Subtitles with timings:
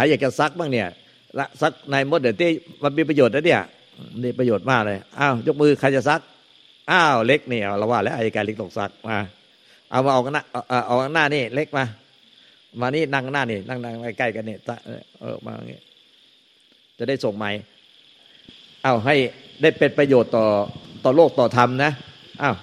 [0.00, 0.88] ใครอยากจะซักบ้างเนี่ย
[1.38, 2.50] ละซักในมดเดี๋ยวที่
[2.82, 3.62] มันมีประโยชน์นะเนี่ย
[4.22, 6.20] นี่ประโยชน์มากเลยอ้าวยกมือใครจะซัก
[6.90, 9.18] อ้าวเล็กเนี่เราว่า แล้วอายการเล็กตกซักมา
[9.90, 11.84] เอามาออกหน้าเอาออกหน้านี่เล็กมา
[12.80, 14.56] มานี่นั่งหน้านี่นั่งนั่งใกล้กันนี่
[15.20, 15.78] เออมาอย่างนี้
[16.98, 17.50] จะได้ส่งไม้
[18.84, 19.14] เอาให้
[19.62, 20.44] ได้เป็นประโยชน์ต่อ
[21.04, 21.90] ต่อโลกต่อธรรมนะ
[22.42, 22.56] อ้าว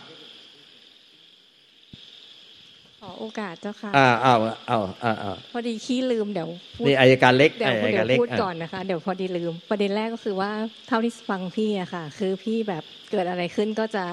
[3.01, 4.39] ขอ โอกาสเจ้าค่ะอ้าวอ้าว
[4.69, 6.49] อ้าวอ้าวพอดีขี้ลืมเดี๋ยว
[6.85, 10.51] นี่อายการเล็กเดี๋ยวเดี๋ยวพูดก่อนนะคะ เดี๋ยวพอดีลืม ประเด็นแรกก็คือว่า
[10.87, 14.05] เท่าที่ฟังพี่อะค่ะ คือพี่แบบเกิดอะไรขึ้นก็จะ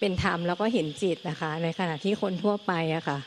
[0.00, 3.18] เป็นธรรมแล้วก็เห็นจิตนะคะ ในขณะที่คนทั่วไปอะค่ะ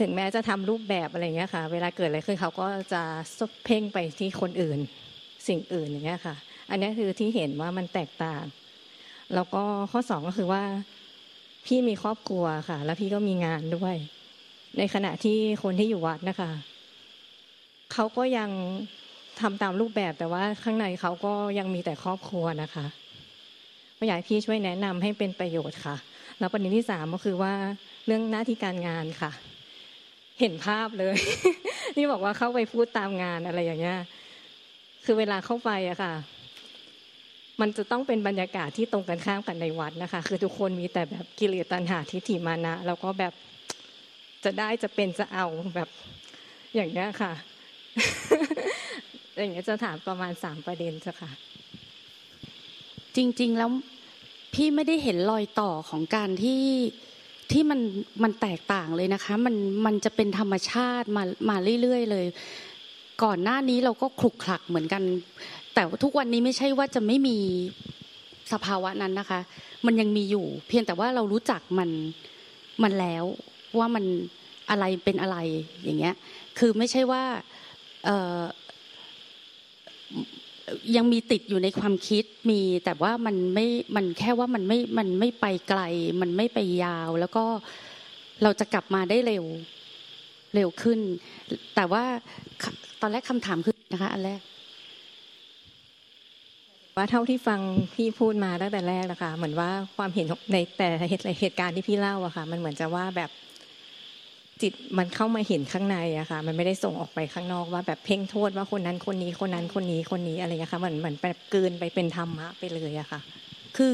[0.00, 3.02] ถึงแม้จะทำรูปแบบอะไรเงี้ยค่ะ เวลาเกิดอะไรขึ้นเขาก็จะ
[3.64, 4.78] เพ่งไปที่คนอื่น
[5.48, 6.34] สิ่งอื่นอย่างเงี้ยค่ะ
[6.70, 8.44] อันนี้คือที่เห็นว่ามันแตกต่าง
[9.34, 10.62] แล้วก็ข้อสองก็คือว่า
[11.66, 13.94] พี่มีครอบครัวค่ะ แล้วพี่ก็มีงานด้วย
[14.78, 16.50] ในขณะที่คนที่อยู่วัดนะคะ
[17.92, 18.50] เขาก็ยัง
[19.40, 22.86] ทำตามรูปแบบแต่ว่าข้างในเขาก็ยังมีแต่ครอบครัวนะคะ
[23.98, 25.96] ก็อยากพี่ช่วยแนะนำให้เป็นประโยชน์ค่ะ
[26.38, 27.54] แล้วประเด็นที่สามก็คือว่า
[28.06, 29.30] เรื่องหน้าที่การงานค่ะ
[30.40, 31.16] เห็นภาพเลย
[31.96, 33.98] นี่บอกว่าเข้าไปพูดตามงานอะไรอย่างเงี้ย
[35.04, 36.14] คือเวลาเข้าไปอะค่ะ
[37.60, 43.32] มันจะต้องเป็นบรรยากาศที่ตรงกันข้ามกันในวัดนะคะ คือทุกคนมีแต่แบบกิเลสตัณหาทิฏฐิมานะ แล้วก็แบบ
[44.44, 45.88] จะได้จะเป็นจะเอาแบบ
[46.74, 47.32] อย่างนี้ค่ะ
[49.36, 51.30] อย่างนี้จะถามประมาณสามประเด็นจ้ะค่ะ
[53.16, 53.70] จริง ๆ แล้ว
[54.54, 56.62] พี่ไม่ได้เห็นรอยต่อของการที่
[57.52, 57.80] ที่มัน
[58.22, 59.54] มันแตกต่างเลยนะคะ มัน
[59.86, 62.26] มันจะเป็นธรรมชาติมามาเรื่อยๆเลย
[63.24, 65.02] ก่อนหน้านี้เราก็คลุกคลักเหมือนกัน
[65.80, 67.38] แต่ทุกวันนี้ไม่ใช่ว่าจะไม่มี
[68.52, 69.40] สภาวะนั้นนะคะ
[69.86, 71.90] มันยังมีอยู่ เพียงแต่ว่าเรารู้จักมัน
[72.82, 73.24] มันแล้ว
[73.78, 74.04] ว่ามัน
[74.70, 75.36] อะไรเป็นอะไร
[75.84, 76.14] อย่างเงี้ย
[76.58, 77.22] คือไม่ใช่ว่า
[80.96, 83.66] ยังมีติดอยู่ในความคิดมีแต่ว่ามันไม่
[83.96, 85.80] มันแค่ว่ามันไม่มันไม่ไปไกล
[86.20, 87.44] มันไม่ไปยาว แล้วก็
[88.42, 89.44] เราจะกลับมาได้เร็ว
[90.54, 90.98] เร็วขึ้น
[91.74, 92.04] แต่ว่า
[93.00, 94.40] ตอนแรกคำถามคือนะคะอันแรก
[97.00, 97.60] ว่าเท่าที่ฟัง
[97.94, 100.88] พี่พูดมาตั้งแต่แรกนะคะเหมือนว่าความเห็นในแต่
[101.40, 103.30] เหตุการณ์ที่พี่เล่าอะค่ะ มันเหมือนจะว่าแบบ
[104.62, 113.20] จิตมันเข้ามาเห็นข้างในอะค่ะ มันไม่ได้ส่งออกไปข้างนอกว่าแบบเพ่งโทษว่าคนนั้นคนนี้คนนั้นคนนี้คนนี้อะไรเงี้ยค่ะเหมือนเหมือนแบบเกินไปเป็นธรรมะไปเลยอะค่ะ
[113.76, 113.90] คือ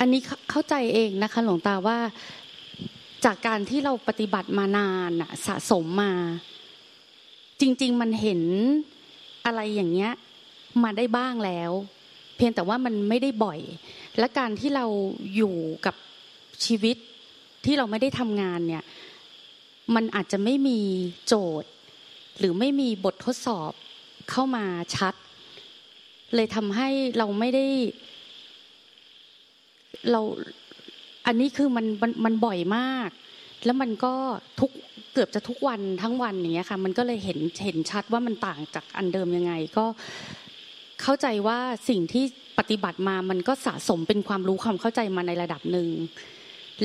[0.00, 0.20] อันนี้
[0.50, 1.98] เข้าใจเองนะคะ หลวงตาว่า
[3.24, 6.12] จากการที่เราปฏิบัติมานานอะสะสมมา
[7.60, 8.42] จริง ๆ มันเห็น
[9.46, 10.12] อะไรอย่างเงี้ย
[10.82, 11.72] มาได้บ้างแล้ว
[12.38, 13.60] เพียงแต่ว่ามันไม่ได้บ่อย
[14.18, 14.86] และการที่เรา
[15.36, 15.56] อยู่
[15.86, 15.94] กับ
[16.64, 16.96] ชีวิต
[17.64, 18.84] ที่เราไม่ได้ทำงานเนี่ย
[19.94, 20.80] มันอาจจะไม่มี
[21.26, 21.70] โจทย์
[22.38, 23.72] หรือไม่มีบททดสอบ
[24.30, 24.64] เข้ามา
[24.96, 25.14] ชัด
[26.34, 26.88] เลยทำให้
[27.18, 27.66] เราไม่ได้
[30.10, 30.20] เรา
[31.26, 33.10] อันนี้คือมันมันมันบ่อยมาก
[33.64, 34.14] แล้วมันก็
[34.60, 34.70] ทุก
[35.12, 39.84] เกือบจะทุกวันทั้งวันอย่างเงี้ยค่ะ มันก็เลยเห็นเห็นชัดว่ามันต่างจากอันเดิมยังไง ก็
[41.02, 42.24] เข้าใจว่าสิ่งที่
[42.58, 45.88] ปฏิบัติมามันก็สะสมเป็นความรู้ความเข้าใจมาในระดับหนึ่ง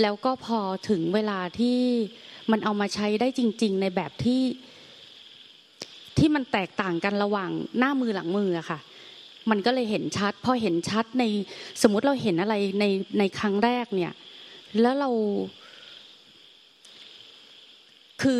[0.02, 0.60] แล้วก็พอ
[0.90, 1.80] ถึงเวลาที่
[2.52, 4.42] มันเอามาใช้ได้จริง ๆ ในแบบที่
[6.18, 8.80] ที่มันแตกต่างกันระหว่างหน้ามือหลังมืออะค่ะ
[9.50, 11.24] มันก็เลยเห็นชัด พอเห็นชัดใน
[11.82, 12.86] สมมติเราเห็นอะไรใน
[13.20, 14.14] ในครั้งแรกเนี่ย
[14.82, 15.10] แล้วเรา
[18.22, 18.40] คือ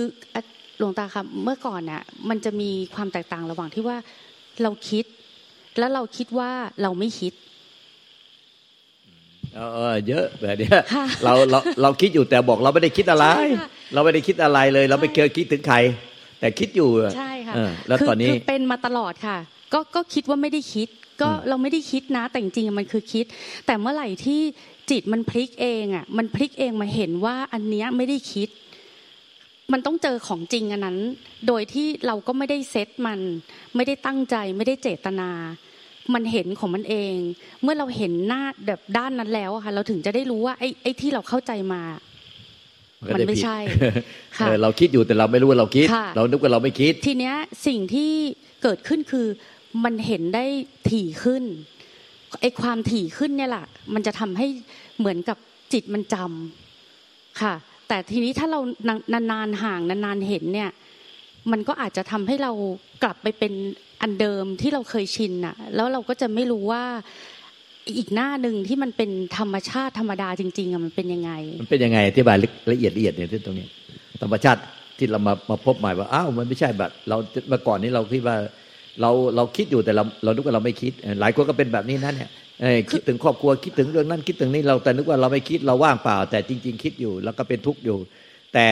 [0.78, 3.98] หลวงตาครับเมื่อก่อนน่ะ มันจะมีความแตกต่างระหว่างที่ว่า
[4.64, 5.06] เราคิด
[5.80, 6.52] แล้วเราคิดว่า
[6.82, 7.34] เราไม่คิด
[9.56, 9.60] เอ
[9.94, 10.70] อเยอะแบบนี้
[11.24, 13.26] เราเราเราคิดอยู่แต่บอกเราไม่ได้คิดอะไร
[13.94, 15.78] เราไม่ได้คิดอะไรเลย เราไม่เคยคิดถึงใคร
[16.40, 17.56] แต่คิดอยู่ใช่ค่ะ
[17.88, 19.38] แล้วตอนนี้เป็นมาตลอดค่ะ
[19.74, 20.88] ก็ก็คิดว่าไม่ได้คิด
[21.22, 23.26] ก็เราไม่ได้คิดนะ แต่จริงๆมันคือคิด
[23.66, 24.42] แต่เมื่อไหร่ที่
[24.92, 28.50] จิตมันพลิกเองอะมันพลิกเองมาเห็นว่าอันเนี้ยไม่ได้คิด
[29.72, 30.98] มันต้องเจอของจริงอันนั้น
[31.48, 33.20] โดยที่เราก็ไม่ได้เซตมัน
[33.76, 35.30] ไม่ได้ตั้งใจ ไม่ได้เจตนา
[36.14, 37.16] มันเห็นของมันเอง
[37.62, 41.82] เมื่อเราเห็นหน้าแบบด้านนั้นแล้วค่ะ เราถึงจะได้รู้ว่าไอ้ไอ้ที่เราเข้าใจมา
[43.14, 43.58] มันไม่ใช่
[44.38, 47.36] ค่ะเราคิดอยู่แต่เราไม่รู้ว่าเราคิด เรานึกว่าเราไม่คิด ทีเนี้ย
[47.68, 48.12] สิ่งที่
[48.64, 49.28] เกิดขึ้นคือ
[49.84, 50.46] มันเห็นได้
[50.90, 51.44] ถี่ขึ้น
[52.42, 54.48] ไอ้ความถี่ขึ้นเนี่ยแหละมันจะทำให้
[55.00, 55.38] เหมือนกับ
[55.74, 57.54] จิตมันจำค่ะ
[57.94, 58.60] แต่ทีนี้ถ้าเรา
[59.32, 60.70] นานๆห่างนานๆเห็นเนี่ย
[61.52, 62.52] มันก็อาจจะทำให้เรา
[63.04, 63.54] กลับไปเป็น
[64.02, 66.84] อันเดิมที่เราเคยชินอะแล้วเราก็จะไม่รู้ว่า
[67.98, 71.32] อีกหน้าหนึ่งที่มันเป็นธรรมชาติธรรมดาจริงๆอะมันเป็นยังไง
[71.62, 72.38] มันเป็นยังไงอธิบาย
[72.72, 73.68] ละเอียดละเอียดเนี่ยที่ตรงนี้
[74.22, 74.62] ธรรมชาติ
[74.98, 77.18] ที่เรามามาพบใหม่ว่าอ้าวมันไม่ใช่แบบ เรา
[77.50, 78.36] เมื่อก่อนนี้เราคิดว่า
[79.02, 80.92] เราเราคิดอยู่แต่เราเรานึกว่าเราไม่คิด
[81.22, 82.32] หลายคนก็เป็นแบบนี้นั่นเนี่ย
[82.92, 87.98] คิดถึงครอบครัวคิดถึงเรื่องนั้นคิดถึงนี้เราแต่นึกว่าเราไม่คิดเราว่างเปล่า แต่จริง ๆ คิดอยู่ แล้วก็เป็นทุกข์อยู่
[88.54, 88.66] แต่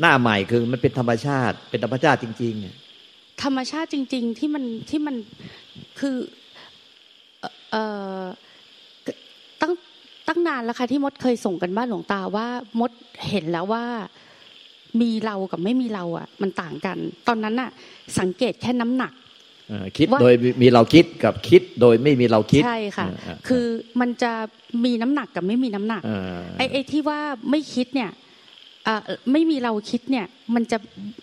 [0.00, 2.54] หน้าใหม่คือมันเป็นธรรมชาติ เป็นธรรมชาติจริง
[2.98, 5.14] ๆ ธรรมชาติจริง ๆ ที่มันที่มัน
[6.00, 6.16] คือ
[7.70, 7.84] เอ่
[8.20, 8.22] อ
[9.60, 9.72] ตั้ง
[10.28, 12.46] ตั้งนานแล้วค่ะที่มดเคยส่งกันบ้านหลวงตาว่า
[12.80, 12.90] มด
[13.28, 13.84] เห็นแล้วว่า
[15.00, 17.70] มีเรากับไม่มีเราอะ มันต่างกัน ตอนนั้นอะ
[18.18, 19.12] สังเกตแค่น้ำหนัก
[19.98, 23.06] คิดโดยมีเราคิดกับคิดโดยไม่มีเราคิดใช่ค่ะ
[23.48, 23.66] คือ
[24.00, 24.32] มันจะ
[24.84, 26.02] มีน้ำหนักกับไม่มีน้ำหนัก
[26.58, 27.20] ไอ้ไอ้ที่ว่า
[27.50, 28.10] ไม่คิดเนี่ย
[29.32, 30.78] ไม่มีเราคิดเนี่ย มันจะ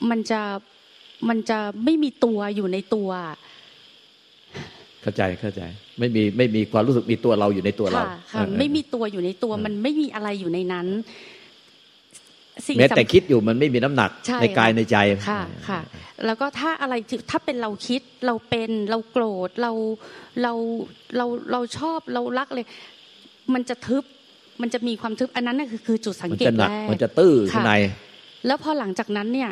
[0.10, 0.42] มันจะ
[1.30, 3.10] มันจะไม่มีตัวอยู่ในตัว
[5.02, 5.62] เข้าใจเข้าใจ
[6.00, 8.04] ไม่มีไม่มีความรู้สึกมีตัวเราอยู่ในตัวเรา
[8.34, 10.88] ค่ะไม่มีตัวอยู่ในตัวมันไม่มีอะไรอยู่ในนั้น
[12.80, 14.10] แม้แต่คิดอยู่มันไม่มีน้ำหนัก
[14.42, 14.98] ในกายในใจ
[15.30, 15.80] ค่ะค่ะ
[16.26, 16.94] แล้วก็ถ้าอะไร
[17.32, 19.72] ถ้าเป็นเราคิดเราเป็นเราโกรธเรา
[20.42, 20.54] เรา
[21.18, 22.66] เราเราชอบเรารักเลย
[23.54, 24.04] มันจะทึบ
[24.62, 27.74] มันจะมีความทึบอันนั้นน่คือคือจุดสังเกตแรกมันจะตื้อข้างใน
[28.48, 29.52] แล้วพอหลังจากนั้นเนี่ย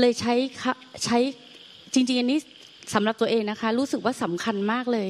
[0.00, 0.34] เลยใช้
[1.04, 1.18] ใช้
[1.94, 2.38] จริงๆอันนี้
[2.94, 5.08] สำหรับตัวเองนะคะ รู้สึกว่าสำคัญมากเลย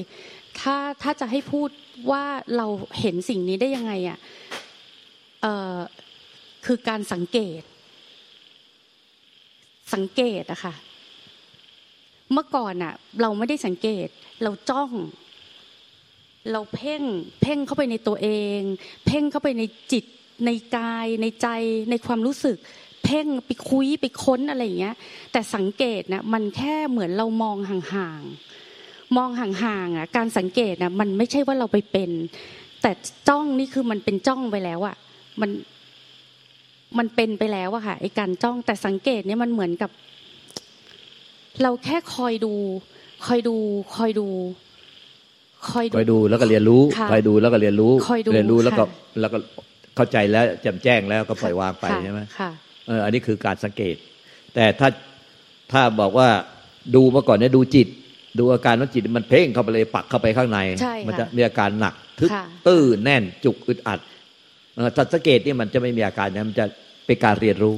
[0.59, 1.69] ถ้าถ้าจะให้พูด
[2.11, 2.23] ว่า
[2.57, 2.67] เรา
[2.99, 4.17] เห็นสิ่งนี้ได้ยังไงอะ
[6.67, 7.61] คือการสังเกต
[9.93, 10.73] สังเกตอะค่ะ
[12.31, 14.07] เมื่อก่อนอะเราไม่ได้สังเกต
[14.43, 14.91] เราจ้อง
[16.51, 17.03] เราเพ่ง
[17.41, 18.29] เพ่งเข้าไปในตัวเอ
[18.59, 18.61] ง
[19.05, 20.05] เพ่งเข้าไปในจิต
[20.45, 21.47] ในกาย ในใจ
[21.89, 22.57] ในความรู้สึก
[23.03, 24.95] เพ่งไปคุยไปค้นอะไรอย่างเงี้ย
[25.31, 32.11] แต่สังเกตนะมันแค่เหมือนเรามองห่างๆ มองห่างๆอะการสังเกตนะมันไม่ใช่ว่าเราไปเป็น
[32.81, 32.91] แต่
[33.27, 34.95] จ้องนี่คือมันเป็นจ้องไปแล้วอะ
[35.41, 35.49] มัน
[36.97, 39.91] มันเป็นไปแล้วอะค่ะไอ้การจ้องแต่สังเกตเนี่ยมันเหมือนกับ
[41.61, 42.53] เราแค่คอยดู
[43.25, 43.55] คอยดู
[43.95, 44.27] คอยดู
[45.69, 46.81] คอยดูคอยดูแล้วก็เรียนรู้
[47.11, 47.93] คอยดูแล้วก็เรียนรู้
[48.33, 48.83] เรียนรู้แล้วก็
[49.19, 49.37] แล้วก็
[49.95, 52.51] เข้าใจแล้วแจ่มแจ้งแล้วก็ปล่อยวางไปใช่ไหมค่ะ
[52.87, 53.95] เอออันนี้คือการสังเกต
[54.55, 54.89] แต่ถ้า
[55.71, 56.29] ถ้าบอกว่า
[56.95, 57.87] ดูมาก่อนเนี่ยดูจิต
[58.39, 60.59] ดูอาการของจิตมันเพ่งเข้าไปเลยปักเข้าไปข้างใน
[61.07, 62.31] มัจะมีอาการหนัก ทึก
[62.67, 63.99] ตื้อแน่นจุกอึดอัด
[64.95, 66.65] ถ้าสังเกตนี่มันจะไม่มีอาการนะมันจะ
[67.05, 67.75] เป็นการเรียนรู้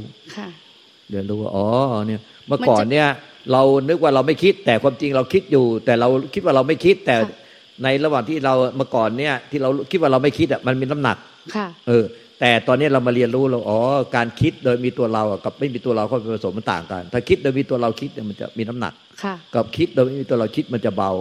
[1.10, 1.66] เรียนรู้ว่าอ๋อ
[2.08, 3.08] เนี่ยเมื่อก่อนเนี่ย
[3.52, 7.16] เรานึกว่าเราไม่คิด แต่ความจริงเราคิดอยู่ แต่เราคิดว่าเราไม่คิด แต่
[7.84, 11.18] ในระหว่างที่เราเมื่อก่อนเนี่ย ที่เราคิดว่าเราไม่คิดอะมันมีน้ำหนัก
[11.88, 12.06] เออ
[12.40, 13.80] แต่ตอนนี้เรามาเรียนรู้เราอ๋อ
[14.16, 18.94] การคิดโดยมีตัวเรากับไม่มีตัวเราเข้าไปผสมมันต่างกัน ถ้าคิดโดยมีตัวเราคิดเนี่ยมันจะมีน้ำหนัก
[19.56, 21.12] กับคิดโดยไม่มีตัวเราคิดมันจะเบา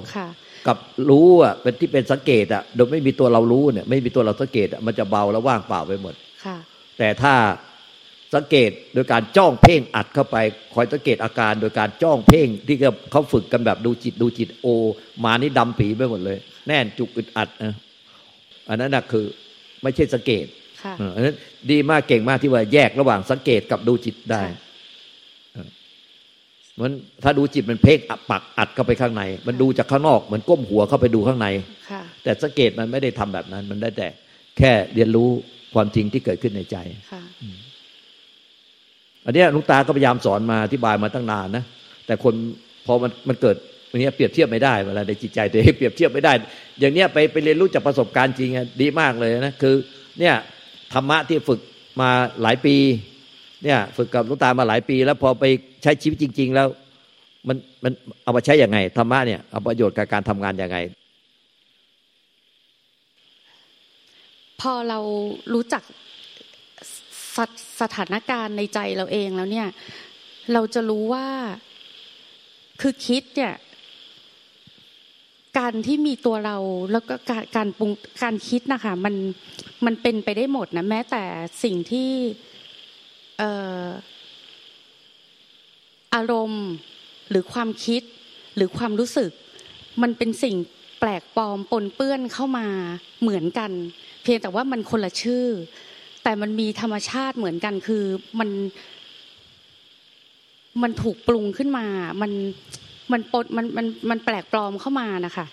[0.66, 0.78] กับ
[1.10, 6.14] รู้อะเป็นที่เป็นสังเกตอะโดยไม่มีตัวเรารู้เนี่ย ไม่มีตัวเราสังเกตอะมันจะเบาแล้วว่างเปล่าไปหมด
[6.98, 7.34] แต่ถ้า
[8.34, 10.36] สังเกตโดยการจ้องเพ่งอัดเข้าไป
[10.74, 12.76] คอยสังเกตอาการโดยการจ้องเพ่งที่
[13.10, 14.66] เขาฝึกกันแบบดูจิตดูจิตโอ
[15.24, 17.74] มานี่ดำปีไปหมดเลย แน่นจุกอึดอัดนะ
[18.68, 19.24] อันนั้นนะคือ
[19.82, 20.44] ไม่ใช่สังเกต
[21.14, 21.36] อันนั้น
[21.70, 24.42] ดีมากเก่งมากที่ว่าแยกระหว่างสังเกตกับดูจิตได้
[26.80, 26.92] มัน
[27.24, 27.98] ถ้าดูจิตมันเพ่ง
[28.30, 31.46] ปักอัดเข้าไปข้างใน มันดูจากข้างนอกเหมือนก้มหัวเข้าไปดูข้างใน
[32.22, 34.08] แต่สังเกตมันไม่ได้ทำแบบนั้น มันได้แต่
[34.58, 35.28] แค่เรียนรู้
[35.74, 36.76] ความจริงที่เกิดขึ้นในใจ
[39.24, 41.64] อันนี้ลุงตาก็พยายามสอนมาอธิบายมาตั้งนานนะ
[42.06, 42.34] แต่คน
[42.86, 43.56] พอมันมันเกิด
[43.90, 46.32] อันนี้เปรียบเทียบไม่ได้เวลาในจิตใจตัวเองเปรียบเทียบไม่ได้
[46.80, 49.74] อย่างเนี้ยไปไปเรียนรู้จากประสบการณ์จริงดีมากเลยนะคือ
[50.20, 50.34] เนี่ย
[50.92, 51.60] ธรรมะที่ฝึก
[52.00, 52.10] มา
[52.42, 52.76] หลายปี
[53.64, 55.44] เนี่ย ฝึกกับลุงตามาหลายปี แล้วพอไป
[55.82, 56.68] ใช้ชีวิตจริง ๆ แล้ว
[57.48, 57.92] มันมัน
[58.22, 60.78] เอามาใช้อย่างไงธรรมะเนี่ยเอาประโยชน์กับการทำงานอยังไง
[64.60, 64.98] พอเรา
[65.54, 65.82] รู้จัก
[67.36, 67.38] ส
[67.80, 69.68] สถานการณ์ในใจเราเองแล้วเนี่ย
[70.52, 71.26] เราจะรู้ว่า
[72.80, 73.54] คือคิดเนี่ย
[75.58, 76.56] การที่มีตัวเรา
[76.92, 77.90] แล้วก็การการปรุง
[78.22, 79.14] การคิดนะคะมัน
[79.86, 81.22] มันเป็นไปได้หมดนะแม้แต่
[81.64, 82.10] สิ่งที่
[83.40, 86.64] อารมณ์
[87.30, 88.02] หรือความคิด
[88.56, 89.30] หรือความรู้สึก
[90.02, 90.56] มันเป็นสิ่ง
[91.00, 92.66] แปลกปลอมปนเปื้อนเข้ามา
[93.22, 93.70] เหมือนกัน
[94.22, 95.46] เพียงแต่ว่ามันคนละชื่อ
[96.22, 98.04] แต่มันมีธรรมชาติเหมือนกันคือ
[98.38, 98.50] มัน
[100.82, 101.86] มันถูกปรุงขึ้นมา
[102.22, 102.32] มัน
[103.12, 105.46] มันปนมันมันมันแปลกปลอมเข้ามานะคะ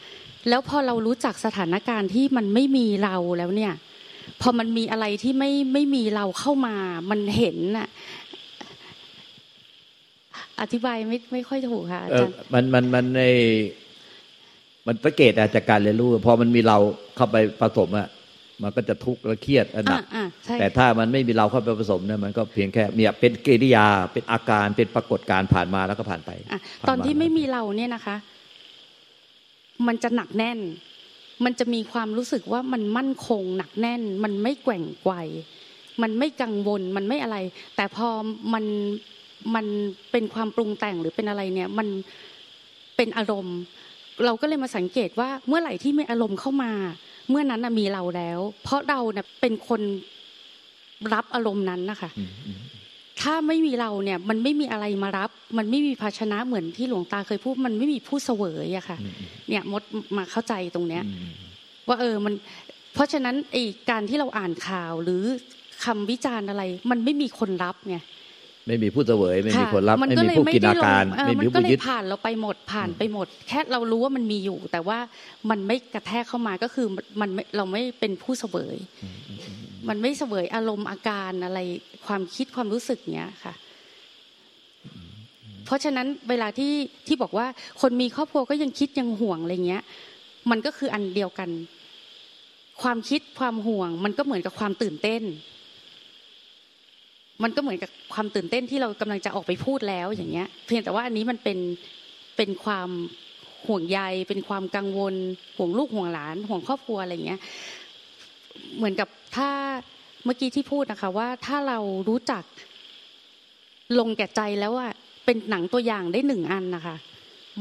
[0.50, 3.74] แล้วพอเรารู้จักสถานการณ์ที่มันไม่มีเราแล้วเนี่ย
[4.42, 6.76] พอมันมีอะไรที่ไม่ไม่มีเราเข้ามา
[7.10, 7.88] มันเห็นน่ะ
[10.62, 13.24] อธิบายไม่ไม่ค่อยถูกค่ะอาจารย์มันมันมันใน
[14.88, 16.78] มันสังเกตอาจากการเรียนรู้พอมันมีเรา
[17.16, 18.08] เข้าไปผสมอะ
[18.64, 28.16] มันก็จะทุกข์และเครียดอันหนักอ่าใช่แต่ถ้ามันไม่มีเราเข้าไปผสมเนี่ยมันก็เพียงแค่เนี่ยเป็นกิริยาเป็นอาการเป็นปรากฏการณ์ผ่านมาแล้วก็ผ่านไปอะผ่าตอนที่าไม่มีเราเนี่ยนะคะ
[29.88, 30.60] มันจะหนักแน่น
[31.46, 35.14] มันจะมีความรู้สึกว่ามันมั่นคงหนักแน่น มันไม่แกว่งไกว
[36.02, 37.38] มันไม่กังวลมันไม่อะไร
[37.76, 38.08] แต่พอ
[38.54, 38.66] มัน
[39.56, 39.66] มัน
[40.12, 41.88] เป็นความปรุงแต่งหรือเป็นอะไรเนี่ยมัน
[42.96, 43.58] เป็นอารมณ์
[44.26, 46.72] เราก็เลยมาสังเกตว่าเมื่อไหร่ที่มีอารมณ์เข้ามา
[47.30, 49.82] เมื่อนั้นน่ะมีเราแล้ว เพราะเราเนี่ยเป็นคน
[51.14, 52.60] รับอารมณ์นั้นนะคะอืมอืม
[53.22, 59.84] ถ้าไม่มีเราเนี่ยมันไม่มีอะไรมารับ มันไม่มีภาชนะเหมือนที่หลวงตาเคยพูด มันไม่มีผู้เสวยอะค่ะอืมอืมเนี่ยมด
[60.18, 61.34] มาเข้าใจตรงเนี้ยอืม
[61.88, 62.34] ว่าเออมัน
[62.94, 65.24] เพราะฉะนั้นไอ้การที่เราอ่านข่าวหรือ
[65.86, 67.98] คำวิจารณ์อะไร มันไม่มีคนรับไง
[68.68, 75.00] ไม่มีผู้เสวยไม่มีะคนรับมันไม่ก็มีเลยผู้ไม่กินได้อาการลงเออไม่มัมีนก็ผู้เลยึยดผ่านเราไปหมดผ่านไปหมด แค่เรารู้ว่ามันมีอยู่ แต่ว่า
[75.50, 76.88] มันไม่กระแทกเข้ามาก็คือ
[77.22, 78.76] มันไม่เราไม่เป็นผู้เสวย
[79.90, 81.60] มันไม่เสวยอารมณ์อาการอะไร
[82.08, 83.54] ความคิดความรู้สึกเนี้ยค่ะ
[85.66, 86.74] เพราะฉะนั้นเวลาที่
[87.08, 87.48] ที่บอกว่า
[87.82, 89.84] คนมีครอบครัวก็ยังคิดยังห่วงอะไรเงี้ย
[90.52, 91.50] มันก็คืออันเดียวกัน
[92.82, 95.22] ความคิดความห่วง มันก็เหมือนกับความตื่นเต้น
[97.44, 101.58] มันก็เหมือนกับความตื่นเต้นที่เรากำลังจะออกไปพูดแล้วอย่างเงี้ย เพียงแต่ว่าอันนี้มันเป็น
[102.38, 102.90] เป็นความ
[103.68, 104.00] ห่วงใย
[104.30, 105.16] เป็นความกังวล
[105.58, 107.40] ห่วงลูกห่วงหลาน ห่วงครอบครัวอะไรเงี้ย
[108.78, 109.50] เหมือนกับถ้า
[110.24, 112.44] เมื่อกี้ที่พูดนะคะ ว่าถ้าเรารู้จัก
[114.00, 114.88] ลงแก่ใจแล้วว่า
[115.26, 116.96] เป็นหนังตัวอย่างได้หนึ่งอันนะคะ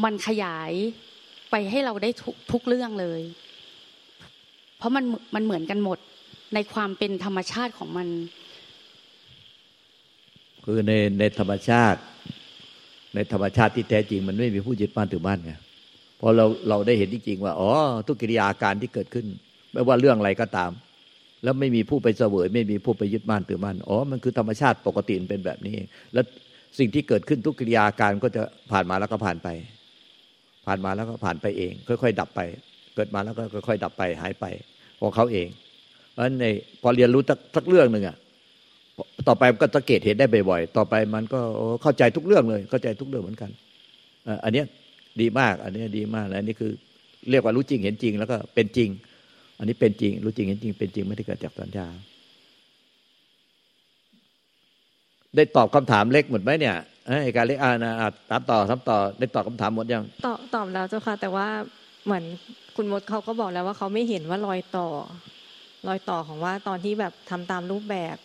[0.05, 0.73] มันขยาย
[1.51, 3.21] ไปให้เราได้ทุกทุกเรื่องเลย
[4.79, 5.05] เพราะมัน
[5.35, 5.99] มันเหมือนกันหมด
[6.55, 8.09] ในความเป็นธรรมชาติของมัน
[10.65, 12.01] คือในในธรรมชาติ
[13.15, 15.53] ในธรรมชาติที่แท้จริง มันไม่มีผู้ยึดมั่นถือมั่นไง
[16.21, 17.71] พอเราเราได้เห็นจริงๆว่าอ๋อ
[18.07, 19.27] ทุกกิริยาการที่เกิดขึ้น
[19.73, 20.71] ไม่ว่าเรื่องอะไรก็ตาม
[21.45, 25.77] แล้วไม่มีผู้ไปเสวย ไม่มีผู้ไปยึดมั่นถือมั่นอ๋อมันคือธรรมชาติปกติเป็นแบบนี้
[26.13, 26.25] แล้ว
[26.79, 28.43] สิ่งที่เกิดขึ้นทุกกิริยาการก็จะ
[28.73, 29.49] ผ่านมาแล้วก็ผ่านไป
[30.67, 32.41] ผ่านมาแล้วก็ผ่านไปเอง ค่อย ๆ ดับไป
[32.95, 34.45] เกิดมาแล้วก็ค่อย ๆ ดับไปหายไป
[35.01, 35.49] ของเขาเอง
[36.11, 36.47] เพราะฉะนั้นใน
[36.83, 38.17] พอเรียนรู้สักสักเรื่องหนึ่งอะ
[39.29, 41.41] ต่อไปมันก็สังเกตเห็นได้บ่อยๆต่อไปมันก็
[41.83, 43.51] เข้าใจทุกเรื่องเลย เข้าใจทุกเรื่องเหมือนกัน
[44.45, 44.63] อันนี้
[45.21, 46.73] ดีมาก อันนี้ดีมากและอันนี้คือ
[47.31, 48.89] เรียกว่ารู้จริงเห็นจริง แล้วก็เป็นจริง
[49.59, 51.87] อันนี้เป็นจริง รู้จริงเห็นจริง เป็นจริงไม่ได้เกิดจากสัญญา
[55.37, 61.47] ได้ตอบคำถามเล็กหมดไหมเนี่ยเอ้การเล็กอ่านะอะถามต่อถามต่อได้ตอบคำถามหมดยังตอบตอบแล้วเจ้าค่ะ แต่ว่า
[62.05, 62.25] เหมือน
[62.77, 64.89] คุณมดเขาก็บอกแล้วว่าเขาไม่เห็นว่ารอยต่อ
[65.89, 68.17] รอยต่อของว่าตอนที่แบบทำตามรูปแบบ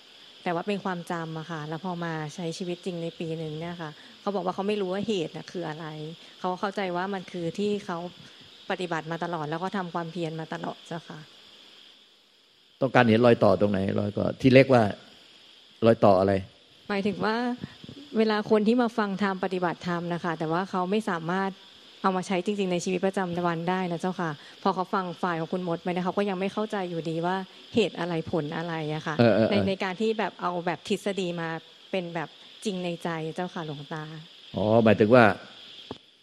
[0.43, 3.91] แต่ว่าเป็นความจำอะค่ะ แล้วพอมาใช้ชีวิตจริงในปีหนึ่งเนี่ยค่ะ
[4.22, 5.86] เขาบอกว่าเขาไม่รู้ว่าเหตุน่ะคืออะไร
[6.39, 7.98] เขาเข้าใจว่ามันคือที่เขา
[8.69, 11.19] ปฏิบัติมาตลอด แล้วก็ทำความเพียรมาตลอดเจ้าค่ะ
[12.81, 14.84] ต้องการเห็นรอยต่อตรงไหน รอยต่อที่เล็กว่า
[15.86, 16.34] รอยต่ออะไร
[16.89, 17.36] หมายถึงว่า
[18.17, 21.50] เวลาคนที่มาฟังธรรมปฏิบัติธรรมนะคะ แต่ว่าเขาไม่สามารถ
[22.01, 24.29] เอามาใช้จริง ๆ ในชีวิตประจำวันได้นะเจ้าค่ะ
[24.63, 27.36] พอเขาฟังฝ่ายของคุณมดไปนะเขาก็ยังไม่เข้าใจอยู่ดีว่า
[27.75, 31.50] เหตุอะไรผลอะไรอะค่ะเออเออเอในอในการที่แบบเอาแบบทฤษฎีมา
[31.91, 32.29] เป็นแบบ
[32.65, 34.03] จริงในใจเจ้าค่ะหลวงตา
[34.56, 35.25] อ๋อหมายถึงว่า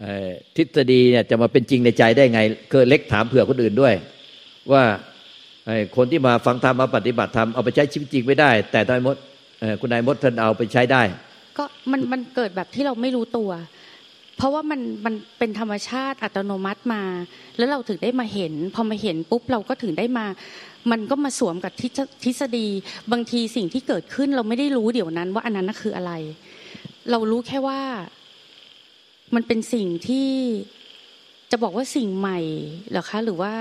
[0.01, 2.41] เอ่อทฤษฎีเนี่ยจะมาเป็นจริงในใจได้ไง
[2.71, 3.95] เคยเล็กถามเผื่อคนอื่นด้วย
[4.73, 4.85] ว่า
[5.67, 9.17] ไอ้คนที่มาฟังธรรมมาปฏิบัติธรรมเอาไปใช้ชีวิตจริงไม่ได้ แต่นายมด
[9.61, 11.03] เอ่อคุณนายมดท่านเอาไปใช้ได้
[11.59, 13.51] ก็มันมันเกิดแบบที่เราไม่รู้ตัว
[14.37, 17.03] เพราะว่ามันมันเป็นธรรมชาติอัตโนมัติมา
[17.57, 20.27] แล้วเราถึงได้มาเห็น พอมาเห็นปุ๊บเราก็ถึงได้มา
[20.91, 21.73] มันก็มาสวมกับ
[22.25, 22.67] ทฤษฎี
[23.13, 26.13] บางทีสิ่งที่เกิดขึ้นเราไม่ได้รู้เดี๋ยวนั้น ว่าอันนั้นคืออะไร
[27.11, 27.81] เรารู้แค่ว่า
[29.35, 30.29] มันเป็นสิ่งที่
[31.51, 32.39] จะบอกว่าสิ่งใหม่
[32.91, 33.53] เหรอคะหรือว่า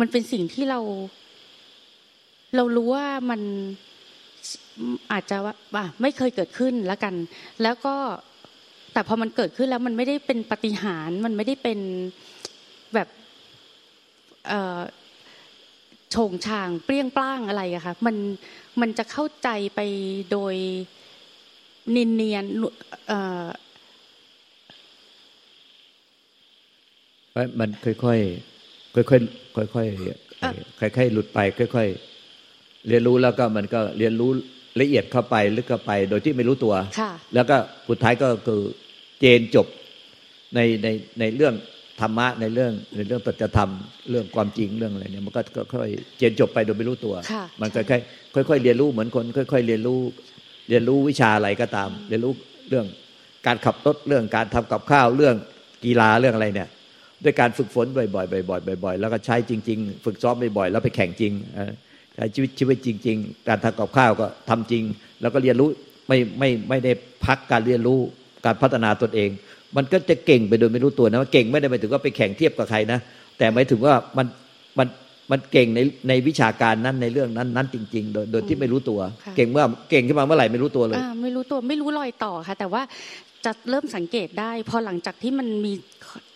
[0.00, 0.80] มันเป็นสิ่งที่เรา
[2.56, 3.40] เรารู้ว่ามัน
[5.12, 5.36] อาจจะ
[5.74, 7.14] ว่าไม่เคยเกิดขึ้นแล้วกัน
[7.62, 7.96] แล้วก็
[8.94, 11.78] แต่พอมันเกิดขึ้นแล้วมันไม่ได้เป็นปาฏิหารย์มันไม่ได้เป็น
[12.94, 13.08] แบบ
[14.48, 14.80] เอ่อ
[16.10, 18.16] โฉงฉางเปรี้ยงปร้างอะไรอะค่ะมัน
[18.80, 19.80] มันจะเข้าใจไป
[20.32, 20.54] โดย
[21.90, 23.44] เนียนเนียนๆเอ่อ
[27.30, 31.88] เพราะมันค่อยๆค่อยๆค่อยๆค่อยๆหลุดไป ค่อย
[32.38, 34.30] ๆ เรียนรู้แล้วก็มันก็เรียนรู้
[34.80, 37.56] ละเอียดเข้าไปลึกเข้าไป โดยที่ไม่รู้ตัวค่ะแล้วก็
[37.88, 38.60] สุดท้ายก็คือ
[39.24, 39.66] เจนจบ
[40.54, 40.88] ในใน
[41.20, 41.54] ในเรื่อง
[42.00, 43.70] ธรรมะในเรื่องในเรื่องตัจธรรม
[44.10, 45.40] เรื่องความจริงเรื่องอะไรเนี่ยมันก็
[45.74, 50.00] ค่อยๆเจนจบไปโดยไม่รู้ตัวค่ะมันค่อยๆค่อยๆเรียนรู้เหมือนคน ค่อย ๆ เรียนรู้
[50.68, 52.32] เรียนรู้วิชาอะไรก็ตาม เรียนรู้
[52.68, 52.86] เรื่อง
[53.46, 55.34] การขับรถเรื่องการทำกับข้าวเรื่อง
[55.84, 56.68] กีฬาเรื่องอะไรเนี่ย
[57.24, 61.72] ด้วยการฝึกฝนบ่อยๆบ่อยๆบ่อยๆแล้วก็ใช้จริง ๆ ฝึกซ้อมบ่อยๆแล้วไปแข่งจริงเออ
[62.14, 64.82] ใช้ชีวิตชีวิตจริง ๆ การทำกับข้าวก็ทำจริง
[65.20, 65.68] แล้วก็เรียนรู้
[66.08, 66.92] ไม่ไม่ไม่ได้
[67.26, 68.00] พักการเรียนรู้
[68.44, 69.30] การพัฒนาตนเอง
[69.76, 72.98] มันก็จะเก่งไปโดยไม่รู้ตัวนะว่าเก่งไม่ได้หมายถึงว่าไปแข่งเทียบกับใครนะ
[73.38, 74.26] แต่หมายถึงว่ามัน
[74.78, 74.88] มัน
[75.30, 79.00] มันเก่งในในวิชาการนั้นในเรื่องนั้นนั้นจริง ๆ โดยโดยที่ไม่รู้ตัว
[79.36, 82.82] เก่งเมื่อเก่งขึ้นมาเมื่อไหร่ไม่รู้ตัวเลยไม่รู้ตัวไม่รู้รอยต่อค่ะ แต่ว่า
[83.44, 85.72] จะเริ่มสังเกตได้ พอหลังจากที่มันมี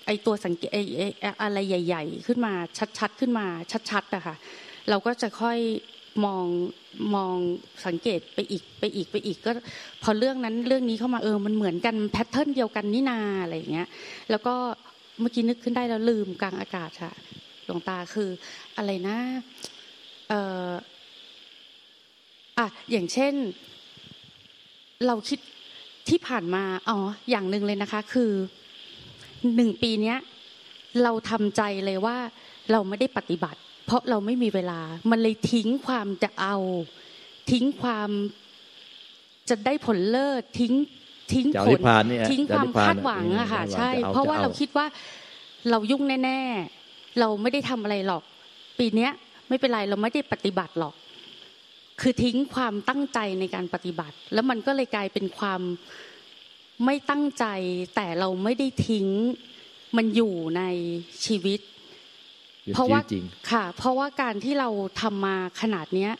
[0.06, 0.78] ไอตัวสังเกตไอ
[1.42, 2.52] อะไรใหญ่ ๆ ขึ้นมา
[2.98, 3.46] ชัดๆขึ้นมา
[3.90, 4.36] ชัดๆอะค่ะ
[4.88, 5.58] เราก็จะค่อย
[6.24, 6.46] มอง
[7.14, 7.34] มอง
[7.86, 9.50] สังเกตไปอีกไปอีกไปอีกก็
[10.02, 13.88] พอเรื่องนั้นเรื่องนี้เข้ามาเออมันเหมือนกันแพทเทิร์นเดียวกันนี่นาอะไรอย่างเงี้ย
[14.30, 14.54] แล้วก็
[15.20, 17.12] เมื่อกี้นึกขึ้นได้แล้วลืมกลางอากาศค่ะ
[17.64, 18.28] หลวงตาคือ
[18.76, 19.16] อะไรนะ
[20.28, 20.70] เอ่อ
[22.58, 23.34] อะอย่างเช่น
[25.06, 25.40] เราคิด
[26.08, 26.96] ที่ผ่านมาอ๋อ
[27.30, 28.30] อย่างหนึ่งเลยนะคะ คือ
[29.54, 30.18] หนึ่งปีเนี้ย
[31.02, 32.16] เราทำใจเลยว่า
[32.72, 34.80] เราไม่ได้ปฏิบัติ เพราะเราไม่มีเวลา
[35.10, 36.56] มันเลยทิ้งความจะเอา
[37.50, 38.10] ทิ้งความ
[39.48, 40.74] จะได้ผลเลิศทิ้ง
[41.32, 41.80] ทิ้งผล
[42.30, 44.86] ทิ้งความคาดหวังอะค่ะ ใช่ เพราะว่าเราคิดว่า
[45.70, 46.40] เรายุ่งแน่
[46.80, 48.22] ๆ เราไม่ได้ทำอะไรหรอก
[48.78, 49.12] ปีเนี้ย
[49.48, 50.94] ไม่เป็นไรเราไม่ได้ปฏิบัติหรอก
[52.00, 55.60] คือทิ้งความตั้งใจในการปฏิบัติ แล้วมันก็เลยกลายเป็นความ
[56.84, 57.44] ไม่ตั้งใจ
[57.94, 59.06] แต่เราไม่ได้ทิ้ง
[59.96, 60.62] มันอยู่ใน
[61.24, 61.60] ชีวิต
[62.74, 63.00] เพราะว่า
[63.50, 64.68] ค่ะ เพราะว่าการที่เรา
[65.00, 66.12] ทำมาขนาดเนี้ย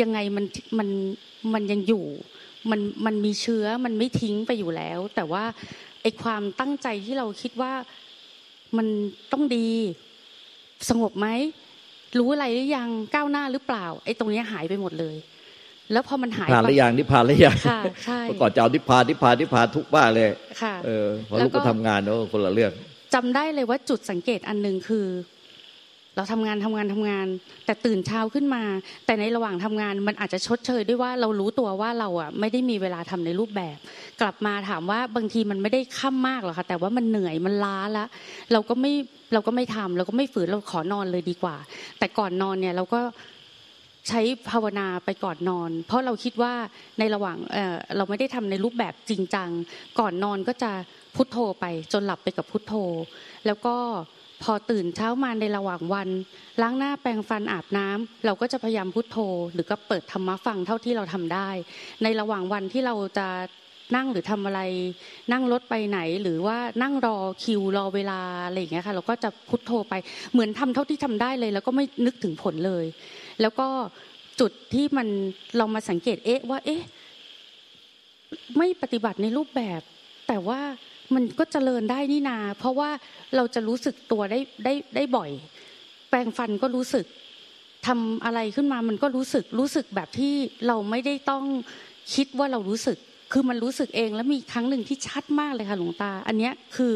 [0.00, 0.44] ยังไงมัน
[0.78, 0.88] มัน
[1.54, 2.06] มันยังอยู่
[2.70, 5.44] มันมันมีเชื้อมันไม่ทิ้งไปอยู่แล้ว แต่ว่า
[6.02, 7.72] ไอความตั้งใจที่เราคิดว่า
[8.76, 8.86] มัน
[9.32, 9.68] ต้องดี
[10.88, 11.28] สงบไหม
[12.18, 15.16] รู้อะไรหรือยังก้าวหน้าหรือเปล่า ไอ้ตรงนี้หายไปหมดเลย
[15.92, 20.28] แล้วพอมันหายผ่านหรือยังนิพพานหรือยังค่ะใช่ก่อนจะเอานิพพานนิพพานนิพพานทุกบ้าเลย
[20.62, 22.72] ค่ะเออพอลูกก็ทำงานเนอะคนละเรื่อง
[23.14, 25.06] จำได้เลยว่าจุดสังเกตอันหนึ่งคือ
[26.20, 27.26] เราทำงานทำงานทำงาน
[27.66, 28.62] แต่ตื่นเช้าขึ้นมา
[29.06, 33.78] แต่ในระหว่างทำงานมันอาจจะชดเชยด้วยว่าเรารู้ตัวว่าเราอะไม่ได้มีเวลาทำในรูปแบบ
[34.20, 38.08] กลับมาถามว่าบางทีมันไม่ได้ค่ำมากหรอกค่ะแต่ว่ามันเหนื่อยมันล้าแล้ว
[38.52, 38.92] เราก็ไม่
[39.32, 41.56] เราก็ไม่ทำเราก็ไม่ฝืนเราขอนอนเลยดีกว่า
[41.98, 43.00] แต่ก่อนนอนเนี่ยเราก็
[44.08, 46.52] ใช้ภาวนาไปก่อนนอน เพราะเราคิดว่า
[46.98, 49.50] ในระหว่างเเราไม่ได้ทำในรูปแบบจริงจัง
[49.98, 50.70] ก่อนนอนก็จะ
[51.16, 52.74] พุทโธไปจนหลับไปกับพุทโธ
[53.46, 53.76] แล้วก็
[54.42, 56.08] พอตื่นเช้ามาในระหว่างวัน
[56.62, 59.18] ล้างหน้าแปรงฟันอาบน้ำเราก็จะพยายามพุทโธ
[59.52, 61.48] หรือก็เปิดธรรมะฟังเท่าที่เราทำได้
[62.02, 63.28] ในระหว่างวันที่เราจะ
[63.96, 64.60] นั่งหรือทำอะไร
[65.32, 69.94] นั่งรถไปไหนหรือว่านั่งรอคิวรอเวลาอะไรอย่างเงี้ยค่ะ เราก็จะพุทโธไป
[70.32, 72.84] เหมือนทำเท่าที่ทำได้เลย แล้วก็ไม่นึกถึงผลเลย
[73.40, 73.68] แล้วก็
[74.40, 75.08] จุดที่มัน
[75.56, 76.82] เรามาสังเกตเอ๊ะว่าเอ๊ะ
[78.58, 79.80] ไม่ปฏิบัติในรูปแบบ
[80.28, 80.60] แต่ว่า
[81.14, 82.90] มันก็เจริญได้นี่นา เพราะว่า
[83.36, 85.30] เราจะรู้สึกตัวได้ได้ได้บ่อย
[86.08, 87.06] แปรงฟันก็รู้สึก
[87.86, 90.34] ทำอะไรขึ้นมามันก็รู้สึกรู้สึกแบบที่
[90.66, 91.44] เราไม่ได้ต้อง
[92.14, 92.96] คิดว่าเรารู้สึก
[93.32, 96.92] คือมันรู้สึกเองแล้วมีครั้งหนึ่งที่ชัดมากเลยค่ะหลวงตา อันนี้คือ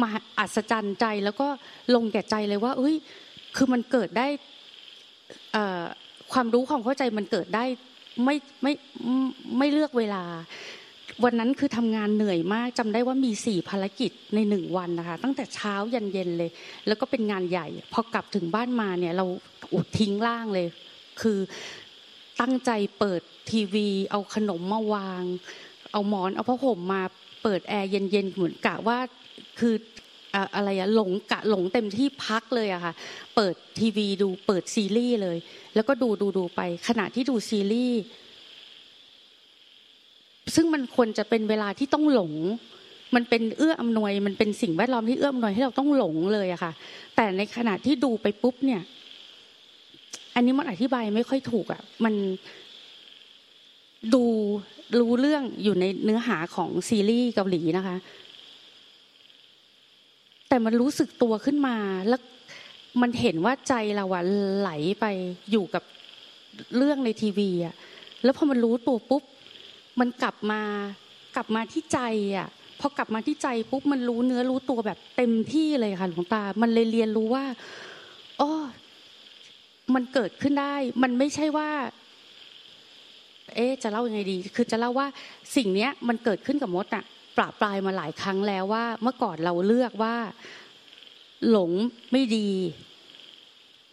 [0.00, 0.08] มา
[0.38, 1.48] อัศจรรย์ใจแล้วก็
[1.94, 2.94] ลงแก่ใจเลยว่า เอ้ย
[3.56, 4.26] คือมันเกิดได้
[6.32, 7.64] ความรู้ความเข้าใจมันเกิดได้
[8.24, 8.72] ไม่ไม่
[9.58, 10.22] ไม่เลือกเวลา
[11.24, 16.50] วันนั้นคือทำงานเหนื่อยมากจำได้ว่ามีสี่ภารกิจในหนึ่งวันนะคะ ตั้งแต่เช้ายันเย็นเลย
[16.86, 19.26] แล้วก็เป็นงานใหญ่ พอกลับถึงบ้านมาเนี่ย เรา
[19.74, 20.66] อุดทิ้งล่างเลย
[21.20, 21.38] คือ
[22.40, 25.22] ตั้งใจเปิดทีวี เอาขนมมาวาง
[25.92, 27.02] เอาหมอนเอาผ้าห่มมา
[27.42, 28.98] เปิดแอร์เย็นๆเหมือนกะว่า
[29.60, 29.74] คือ
[30.54, 32.92] อะไรอะหลงกะหลงเต็มที่พักเลยอะค่ะ
[33.36, 35.38] เปิดทีวีดูเปิดซีรีส์เลย
[35.74, 38.00] แล้วก็ดูดูดูไป ขณะที่ดูซีรีส์
[40.54, 42.32] ซึ่งมันควรจะเป็นเวลาที่ต้องหลง
[43.14, 46.72] มันเป็นเอื้ออำนวย มันเป็นสิ่งแวดล้อมที่เอื้ออำนวยให้เราต้องหลงเลยอะค่ะ
[47.16, 48.82] แต่ในขณะที่ดูไปปุ๊บเนี่ย
[50.34, 52.14] อันนี้มันอธิบายไม่ค่อยถูกอะมัน
[54.14, 54.24] ดู
[55.00, 57.96] รู้เรื่องอยู่ในเนื้อหาของซีรีส์เกาหลีนะคะ
[60.48, 61.76] แต่มันรู้สึกตัวขึ้นมา
[62.08, 62.20] แล้ว
[63.02, 64.22] มันเห็นว่าใจเราอะ
[64.58, 65.04] ไหลไป
[65.50, 65.82] อยู่กับ
[66.76, 67.74] เรื่องในทีวีอะ
[68.24, 69.22] แล้วพอมันรู้ตัวปุ๊บ
[70.00, 70.62] มันกลับมา
[71.36, 72.00] กลับมาที่ใจ
[72.36, 72.48] อะ
[72.80, 77.44] พอกลับมาที่ใจปุ๊บมันรู้เนื้อรู้ตัวแบบเต็มที่เลยค่ะหลวงตา มันเลยเรียนรู้ว่า
[78.40, 78.50] อ๋อ
[79.94, 81.70] มันเกิดขึ้นได้ มันไม่ใช่ว่า
[83.54, 85.06] เอ๊จะเล่ายังไงดี คือจะเล่าว่า
[85.56, 87.04] สิ่งเนี้ยมันเกิดขึ้นกับมดอะ
[87.36, 90.16] ปราปลายมาหลายครั้งแล้วว่า เมื่อก่อนเราเลือกว่า
[91.50, 91.70] หลง
[92.12, 92.50] ไม่ดี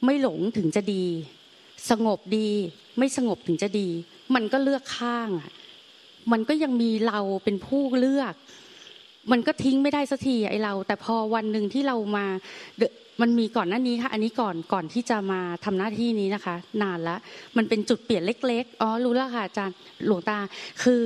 [0.05, 1.05] ไม่หลงถึงจะดี
[1.89, 2.49] สงบดี
[2.97, 3.87] ไม่สงบถึงจะดี
[4.35, 5.51] มันก็เลือกข้างอะ
[6.31, 8.33] มันก็ยังมีเราเป็นผู้เลือก
[9.31, 12.25] มันก็ทิ้งไม่ได้สักทีไอเรา แต่พอวันหนึ่งที่เรามา
[13.21, 17.19] มันมีก่อนหน้านี้ค่ะ อันนี้ก่อนก่อนที่จะมาทำหน้าที่นี้นะคะ นานแล้ว
[17.57, 20.37] มันเป็นจุดเปลี่ยนเล็ก ๆอ๋อรู้แล้วค่ะอาจารย์หลวงตา
[20.83, 21.03] คือ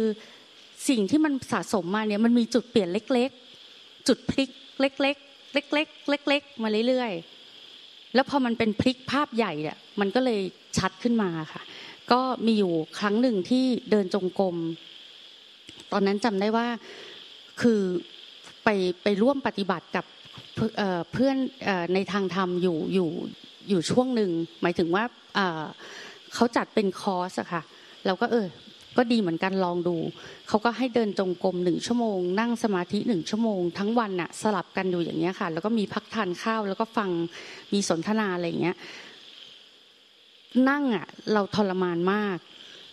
[0.89, 3.29] สิ่งที่มันสะสมมาเนี่ยมันมีจุดเปลี่ยนเล็ก
[3.69, 4.49] ๆ จุดพลิก
[4.82, 10.41] เล็ก ๆ เล็ก ๆ เล็ก ๆ มาเรื่อยๆแล้วพอมันเป็นพลิกภาพใหญ่เนี่ยมันก็เลย
[10.77, 11.62] ชัดขึ้นมาค่ะ
[12.12, 14.55] ก็มีอยู่ครั้งหนึ่งที่เดินจงกรม
[15.91, 16.67] ตอนนั้นจำได้ว่า
[17.62, 17.82] คือ
[18.63, 18.69] ไป
[19.04, 20.06] ไปร่วมปฏิบัติกับ
[21.13, 21.38] เพื่อน
[21.93, 23.10] ในทางธรรมอยู่อยู่
[23.69, 25.04] อยู่ช่วงหนึ่งหมายถึงว่า
[26.34, 27.62] เขาจัดเป็นคอร์สอะค่ะ
[28.06, 28.47] เราก็เออ
[28.97, 29.95] ก็ดีเหมือนกันลองดู
[30.47, 37.10] เขาก็ให้เดินจงกรมหนึ่งชั่วโมง นั่งสมาธิหนึ่งชั่วโมง ทั้งวันน่ะสลับกันอยู่อย่างเงี้ยค่ะ แล้วก็มีพักทานข้าว แล้วก็ฟัง
[37.73, 38.78] มีสนทนาอะไรอย่างเงี้ย
[40.69, 42.38] นั่งอะเราทรมานมาก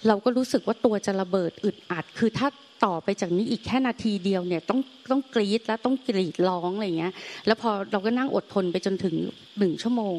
[0.08, 2.48] เราก็รู้สึกว่าตัวจะระเบิดอึดอัดคือถ้า
[2.86, 7.12] ต่อไปจากนี้อีกแค่นาทีเดียวเนี่ยต้องต้องกรีดแล้วต้องกรีดร้องอะไรเงี้ย
[7.46, 9.14] แล้วพอเราก็นั่งอดทนไปจนถึง
[9.58, 10.16] หนึ่งชั่วโมง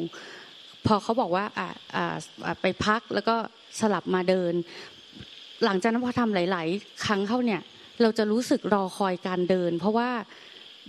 [0.86, 3.36] พอเขาบอกว่าอ่าอ่าไปพักแล้วก็
[3.80, 4.52] สลับมาเดิน
[5.64, 7.60] หลังจากนั้นพอทำหลาย ๆ ครั้งเข้าเนี่ย
[8.02, 10.10] เราจะรู้สึกรอคอยการเดิน เพราะว่า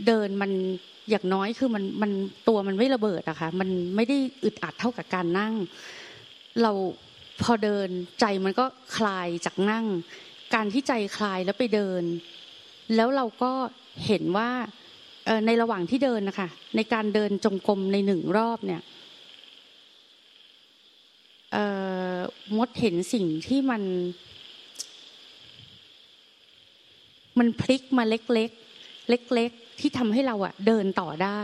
[0.08, 0.52] เดินมัน
[1.10, 2.12] อย่างน้อยคือมันมัน
[2.48, 5.54] ตัวมันไม่ระเบิดอะค่ะมันไม่ได้อึดอัดเท่ากับการนั่ง
[6.62, 6.72] เรา
[7.42, 7.90] พอเดิน
[8.20, 8.66] ใจมันก็
[8.98, 9.86] คลายจากนั่ง
[10.54, 12.04] การที่ใจคลายแล้วไปเดิน
[12.96, 13.52] แล้วเราก็
[14.06, 14.50] เห็นว่า
[15.46, 18.82] ในระหว่างที่เดินนะคะ ในการเดินจงกรมในหนึ่งรอบเนี่ย
[22.58, 23.84] มดเห็นสิ่งที่มัน
[27.40, 31.42] มันพลิกมาเล็กๆ เล็ก ๆ ที่ทำให้เราอะเดินต่อได้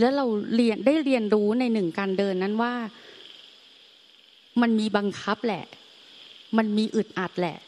[0.00, 2.74] แล้วเราเรียนได้เรียนรู้ในหนึ่งการเดินนั้นว่า
[4.60, 5.64] มันมีบังคับแหละ
[6.56, 7.58] มันมีอึดอัดแหละ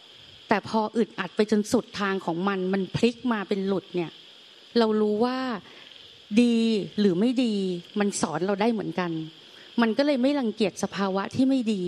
[0.48, 4.10] แต่พออึดอัดไปจนสุดทางของมัน มันพลิกมาเป็นหลุดเนี่ย
[4.78, 5.38] เรารู้ว่า
[6.42, 6.56] ดี
[7.00, 7.54] หรือไม่ดี
[7.98, 9.10] มันสอนเราได้เหมือนกัน
[9.80, 11.82] มันก็เลยไม่รังเกียจสภาวะที่ไม่ดี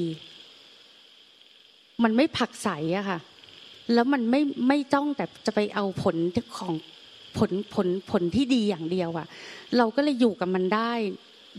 [2.03, 3.19] มันไม่ผักใสอะค่ะ
[3.95, 6.17] แล้วมันไม่ไม่จ้องแต่จะไปเอาผล
[6.59, 6.75] ของ
[7.39, 9.27] ผลผลผลที่ดีอย่างเดียวอะ
[9.77, 10.93] เราก็เลยอยู่กับมันได้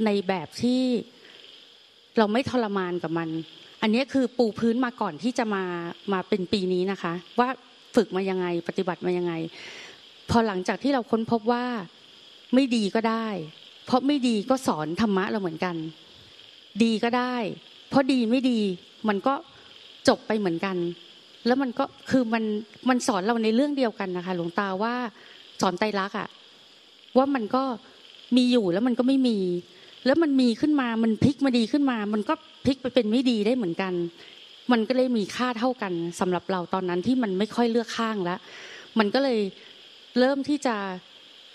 [0.05, 0.81] ในแบบที่
[2.17, 3.29] เราไม่ทรมานกับมัน
[3.87, 5.63] อันนี้คือปูพื้นมาก่อนที่จะมา
[6.13, 7.49] มาเป็นปีนี้นะคะ ว่า
[7.95, 9.33] ฝึกมายังไงปฏิบัติมายังไง
[10.29, 11.65] พอหลังจากที่เราค้นพบว่า
[12.53, 13.27] ไม่ดีก็ได้
[13.85, 15.75] เพราะไม่ดีก็สอนธรรมะเราเหมือนกัน
[16.83, 17.35] ดีก็ได้
[17.89, 18.59] เพราะดีไม่ดี
[19.07, 19.33] มันก็
[20.07, 20.77] จบไปเหมือนกัน
[21.45, 22.43] แล้วมันก็คือมัน
[22.89, 24.93] มันสอนเราในเรื่องเดียวกันนะคะ หลวงตาว่า
[25.61, 26.29] สอนไตรักอะ
[27.17, 27.63] ว่ามันก็
[28.35, 29.37] มีอยู่แล้วมันก็ไม่มี
[30.07, 32.33] แล้วมันมีขึ้นมามันพลิกมาดีขึ้นมา มันก็
[32.65, 33.93] พลิกไปเป็นไม่ดีได้เหมือนกัน
[34.71, 38.39] มันก็เลยมีค่าเท่ากันสำหรับเราตอนนั้นที่มันไม่ค่อยเลือกข้างแล้ว
[38.99, 39.39] มันก็เลย
[40.19, 40.75] เริ่มที่จะ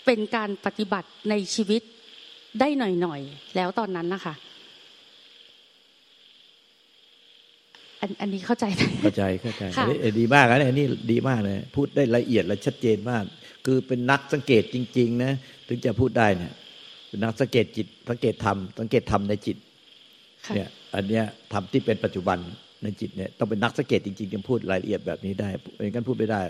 [0.05, 1.81] เป็นการปฏิบัติในชีวิต
[2.59, 4.33] ได้หน่อยๆแล้วตอนนั้นนะคะ
[8.01, 9.63] อันอันนี้เข้าใจไหมเข้าใจเข้าใจ
[10.19, 13.23] ดีมากนะอันนี้ดีมากเลยพูดได้ละเอียดและชัดเจนมาก
[13.65, 15.31] คือเป็นนักสังเกตจริง ๆ นะ
[15.67, 16.53] ถึงจะพูดได้เนี่ย
[17.13, 19.57] เป็นนักสังเกตจิต สังเกตธรรมสังเกตธรรมในจิต
[20.53, 21.23] เนี่ยอันเนี้ย
[21.53, 22.37] ธรรมที่เป็นปัจจุบัน
[22.83, 26.41] ในจิตเนี่ยต้องเป็นนักสังเกตจริงๆถึงพูดรายละเอียดแบบนี้ได้ไม่งั้นพูดไม่ได้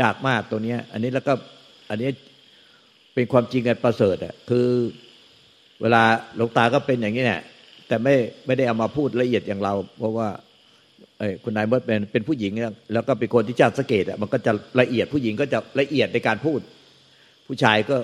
[0.00, 1.32] ยากมากตัวเนี้ย อันนี้แล้วก็
[1.90, 2.08] อันนี้
[3.14, 4.68] เป็นความจริงกันประเสริฐอะคือ
[5.82, 6.02] เวลา
[6.36, 7.42] หลวงตาก็เป็นอย่างนี้เนี่ย
[7.88, 8.14] แต่ไม่
[8.46, 10.28] ไม่ได้เอามาพูดละเอียดอย่างเรา เพราะว่า
[11.18, 12.52] ไอ้คุณนายเบิร์ตเป็นเป็นผู้หญิง
[12.92, 16.60] แล้วก็เป็นคนที่จะสังเกตอะมันก็จะละเอียดผู้หญิงก็จะละเอียดในการพูด
[17.46, 17.96] ผู้ชายก็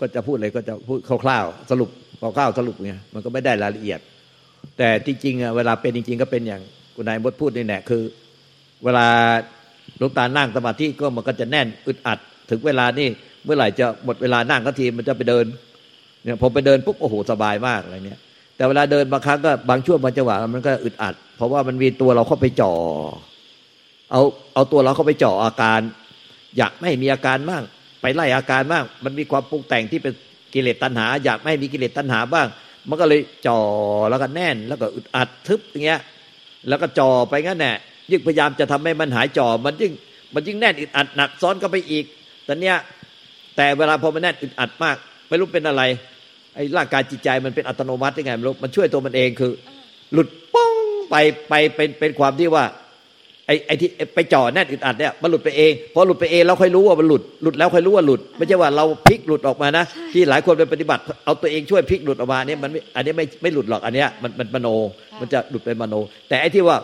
[0.00, 4.00] ก็จะพูดอะไรก็จะพูดคร่าวๆสรุปคร่าวๆสรุปไงมันก็ไม่ได้รายละเอียด
[4.78, 6.62] แต่จริงๆเวลาเป็นจริง ๆ ก็เป็นอย่าง
[6.94, 8.02] คุณนายมดพูดนี่แหละคือ
[8.84, 9.06] เวลา
[10.00, 12.18] ลูกตานั่งสมาธิก็มันก็จะแน่นอึดอัด
[12.50, 13.08] ถึงเวลานี่
[13.44, 15.44] เมื่อไหร่จะหมดเวลานั่งก็ทีมันจะไปเดิน
[16.24, 18.20] เนี่ยพอไปเดินปุ๊บโอ้โหสบายมากอะไรเนี่ย
[18.56, 22.72] แต่เวลาเดินบางครั้งก็บางช่วงบางจังหวะมันก็อึดอัด เพราะว่ามันมีตัวเราเข้าไปจ่อ
[24.10, 24.22] เอา
[24.54, 25.80] เอาตัวเราเข้าไปจ่ออาการ
[26.58, 27.62] อยากไม่มีอาการบ้าง
[28.02, 30.12] ไปไล่อาการบ้างมันมีความปรุงแต่งที่เป็น
[30.54, 32.46] กิเลสตัณหา อยากไม่มีกิเลสตัณหาบ้าง
[32.88, 33.60] มันก็เลยจ่อ
[34.10, 36.00] แล้วก็แน่น แล้วก็อึดอัดทึบอย่างเงี้ย
[36.68, 37.76] แล้วก็จ่อไปงั้นแหละ
[38.10, 39.92] ยิ่งพยายามจะทำให้มันหายจ่อมันยิ่ง
[40.34, 42.04] มันยิ่งแน่นอึดอัดหนักซ้อนก็ไปอีก
[42.44, 42.76] แต่เนี้ย
[43.56, 44.96] แต่เวลาพอมันแน่นอึดอัดมาก
[45.28, 45.82] ไม่รู้เป็นอะไร
[46.54, 49.52] ไอ้ร่างกายจิตใจมันเป็นอัตโนมัติยังไงไม่รู้มันช่วยตัวมันเองคือ
[50.12, 50.72] หลุดป้อง
[51.10, 51.16] ไป
[51.48, 52.64] ไปเป็นเป็นความที่ว่า
[53.46, 64.68] ไอ้ไอ้ที่ไปจ่อแน่นอึดอัดเนี่ยมันหลุดไปเองพอหลุดไปเองเราค่อยรู้ว่ามันหลุดหลุดแล้วค่อยรู้ว่าหลุด ไม่ใช่ว่าเราพลิกหลุดออกมานะ ที่หลายคนไปปฏิบัติ เอาตัวเองช่วยพลิกหลุดออกมาเนี่ยมันอันนี้ไม่ไม่หลุดหรอกอันเนี้ยมันมันมโน
[65.20, 65.94] มันจะหลุดเป็นมโน
[66.28, 66.76] แต่ไอ้ที่ว่า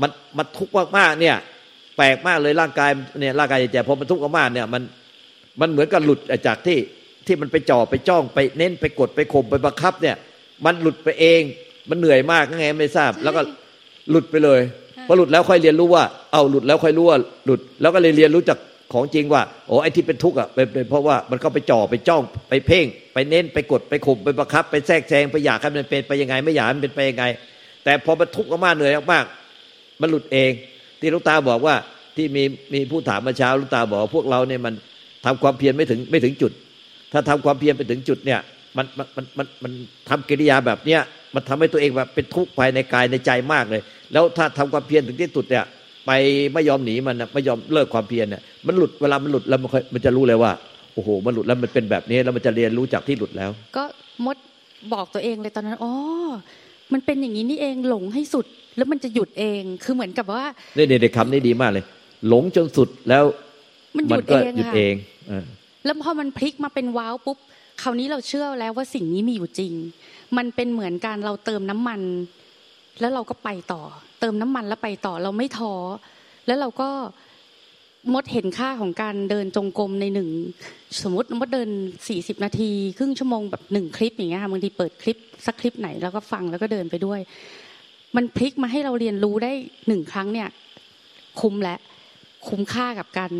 [0.00, 1.36] มันมันทุกข์มากๆเนี่ย
[1.96, 2.90] แปลกมากเลยร่างกาย
[3.20, 4.82] เนี่ยร่างกายใจพอมันทุกข์มากเนี่ยมัน
[5.60, 6.78] มันเหมือนกับหลุดจากที่
[7.26, 10.16] ที่มันไปจ่อไปจ้องไปเน้นไปกดไปข่มไปบังคับเนี่ย
[10.64, 11.40] มันหลุดไปเอง
[11.90, 13.40] มันเหนื่อยมากยังไงไม่ทราบ แล้วก็
[14.10, 14.60] หลุดไปเลย
[15.08, 18.58] พอหลุดแล้วค่อยเรียนรู้ว่า เอาหลุดแล้วค่อยรู้ว่าหลุด แล้วก็เลยเรียนรู้จาก
[18.92, 27.24] ของจริงว่าโอ้ไอ้ที่เป็นทุกข์อะเป็นเพราะว่ามันก็ไปจ่อไปจ้องไปเพ่ง ไปเน้นไปกดไปข่มไปบังคับ ไปแทรกแซงไปอยากให้มันเป็นไปยังไง ไม่อยากมันเป็นไปยังไง
[27.84, 29.24] แต่พอมันทุกข์มากเหนื่อยมาก
[30.00, 30.50] มันหลุดเอง
[31.00, 31.74] ที่ลูกตาบอกว่า
[32.16, 32.42] ที่มี
[32.74, 34.74] มีผู้ถามมาเช้าลูกตาบอกพวกเราเนี่ยมัน
[35.26, 36.52] ทำความเพียรไม่ถึงไม่ถึงจุด
[37.12, 38.40] ถ้าทำความเพียรไปถึงจุดเนี่ย
[38.76, 39.72] มันมันมันมันมัน
[40.08, 41.00] ทำกิริยาแบบเนี้ย
[41.34, 45.64] มันทำให้ตัวเองแบบเป็นทุกข์ภายในกายในใจมากเลย แล้วถ้าทำความเพียรถึงที่สุดเนี่ย
[46.06, 46.10] ไป
[46.54, 50.50] ไม่ยอมหนีมันนะไม่ยอมเลิกความเพียรเนี่ยมันหลุดเวลามันหลุดแล้วมันมันจะรู้เลยว่า
[50.94, 53.84] โอ้โหมันหลุดแล้วมันเป็นแบบนี้แล้วมันจะเรียนรู้จากที่หลุดแล้ว ก็
[54.24, 54.36] มด
[54.92, 55.92] บอกตัวเองเลยตอนนั้นอ๋อ
[56.92, 60.44] มันเป็นอย่างนี้นี่เองหลงให้สุดแล้วมันจะหยุดเอง คือเหมือนกับว่า
[60.76, 61.84] นี่เด็กคำนี้ดีมากเลย
[62.28, 63.24] หลงจนสุดแล้ว
[63.96, 64.94] มันหยุดเองหยุดเอง
[65.84, 67.38] แล้วพอมันพลิกมาเป็นว้าวปุ๊บ
[67.82, 69.72] คราวนี้เราเชื่อแล้วว่าสิ่งนี้มีอยู่จริง
[70.36, 72.00] มันเป็นเหมือนการเราเติมน้ำมัน
[73.00, 73.82] แล้วเราก็ไปต่อ
[74.20, 75.74] เติมน้ำมันแล้วไปต่อเราไม่ท้อ
[76.46, 76.90] แล้วเราก็
[78.12, 80.28] มดเห็นค่าของการเดินจงกรมในหนึ่ง
[81.02, 81.68] สมมติมดเดิน
[82.08, 87.20] สี่สิบนาทีครึ่งชั่วโมงแบบหนึ่งคลิปอย่างเงี้ยค่ะบางทีเปิดคลิปสักคลิปไหนแล้วก็ฟังแล้วก็เดินไปด้วย
[88.16, 89.52] มันพลิกมาให้เราเรียนรู้ได้
[89.88, 90.48] หนึ่งครั้งเนี่ย
[91.40, 91.76] คุ้มและ
[92.48, 93.32] คุ้มค่ากับการ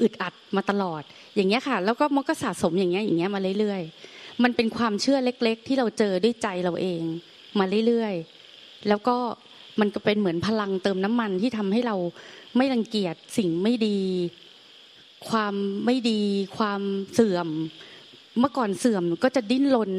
[0.00, 1.02] อึดอัดมาตลอด
[1.34, 7.02] อย่างเงี้ยค่ะ แล้วก็มดก็สะสมอย่างเงี้ยอย่างเงี้ยมาเรื่อยๆมันเป็นความเชื่อเล็ก ๆ ที่เราเจอด้วยใจเราเอง
[7.58, 8.41] มาเรื่อยๆ
[8.88, 9.16] แล้วก็
[9.80, 11.96] มันก็เป็นเหมือนพลังเติมน้ำมันที่ทำให้เรา
[12.56, 13.98] ไม่รังเกียจสิ่งไม่ดี
[15.28, 15.54] ความ
[15.86, 16.20] ไม่ดี
[16.58, 16.80] ความ
[17.14, 17.48] เสื่อม
[18.38, 19.90] เมื่อก่อนเสื่อมก็จะดิ้นรน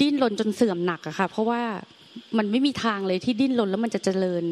[0.00, 1.62] ดิ้นรนจนเสื่อมหนักอะค่ะ เพราะว่า
[2.38, 4.44] มันไม่มีทางเลยที่ดิ้นรนแล้วมันจะเจริญ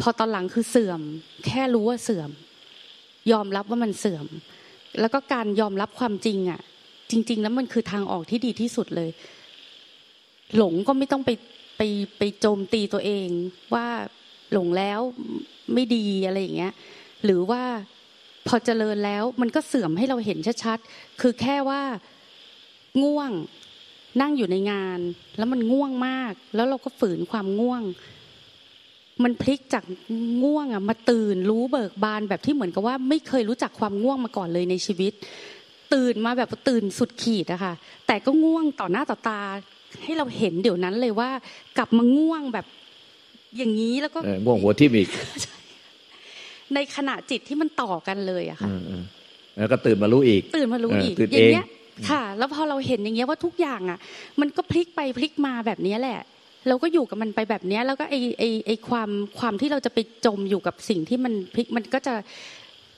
[0.00, 1.00] พอตอนหลังคือเสื่อม
[1.46, 2.30] แค่รู้ว่าเสื่อม
[3.32, 4.26] ยอมรับว่ามันเสื่อม
[5.00, 6.60] แล้วก็การยอมรับความจริงอะ
[7.10, 9.10] จริง ๆ แล้วมันคือทางออกที่ดีที่สุดเลย
[10.56, 11.30] หลงก็ไม่ต้องไป
[11.84, 13.28] ไปไปโจมตีตัวเอง
[13.74, 13.86] ว่า
[14.52, 15.00] หลงแล้ว
[15.74, 16.72] ไม่ดีอะไรอย่างเงี้ย
[17.24, 17.62] หรือว่า
[18.46, 21.82] พอเจริญแล้วมันก็เสื่อมให้เราเห็นชัดๆ คือแค่ว่า
[23.02, 23.30] ง่วง
[24.20, 24.98] นั่งอยู่ในงาน
[25.38, 27.82] แล้วมันง่วงมาก แล้วเราก็ฝืนความง่วง
[29.24, 29.84] มันพลิกจาก
[30.44, 35.12] ง่วงอะมาตื่นรู้เบิกบานแบบที่เหมือนกับว่า ไม่เคยรู้จักความง่วงมาก่อนเลยในชีวิต
[35.94, 37.74] ตื่นมาแบบตื่นสุดขีดอะค่ะ
[38.06, 39.42] แต่ก็ง่วงต่อหน้าต่อตา
[40.02, 41.30] ให้เราเห็นเดี๋ยวนั้นเลยว่า
[41.78, 42.66] กลับมาง่วงแบบ
[43.56, 45.08] อย่างนี้แล้วก็ง่วงหัวทิ่มอีก
[46.74, 48.70] ในขณะจิตที่มันต่อกันเลยอะค่ะ
[49.58, 51.66] แล้วก็ตื่นมารู้อีก ตื่นมารู้อีกอย่างเงี้ย
[52.08, 53.98] ค่ะ แล้วพอเราเห็นอย่างเงี้ยว่าทุกอย่างอะ
[54.40, 56.20] มันก็พลิกไปพลิกมาแบบนี้แหละ
[56.68, 62.14] เราก็อยู่กับมันไปแบบนี้แล้วก็ไอไอไอความความที่เราจะไปจมอยู่กับสิ่งที่มันพลิกมันก็จะ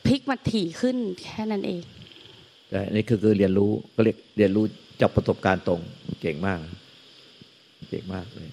[0.06, 1.82] พลิกมาถี่ขึ้นแค่นั้นเอง
[2.70, 4.64] ใช่นี่คือคือเรียนรู้ก็เรียกเรียนรู้
[5.00, 5.80] จากประสบการณ์ตรง
[6.20, 8.48] เก่งมากเก่งมากเลย